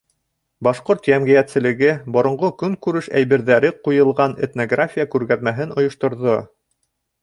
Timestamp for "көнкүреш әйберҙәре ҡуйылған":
2.63-4.37